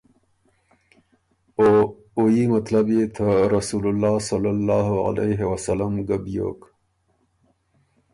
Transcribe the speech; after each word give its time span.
او 1.59 1.67
او 2.17 2.23
يي 2.35 2.43
مطلب 2.55 2.85
يې 2.95 3.03
ته 3.15 3.27
رسول 3.55 3.83
الله 3.91 4.15
صلی 4.29 4.51
الله 4.55 4.87
علیه 5.07 5.41
وسلم 5.51 5.93
ګۀ 6.07 6.17
بیوک۔ 6.23 6.59